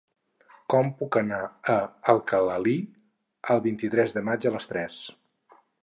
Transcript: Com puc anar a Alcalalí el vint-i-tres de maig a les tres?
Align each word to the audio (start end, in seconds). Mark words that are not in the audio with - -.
Com 0.73 0.87
puc 1.01 1.17
anar 1.21 1.41
a 1.75 1.75
Alcalalí 2.15 2.75
el 3.57 3.63
vint-i-tres 3.69 4.17
de 4.19 4.25
maig 4.31 4.49
a 4.49 4.55
les 4.57 4.73
tres? 4.73 4.99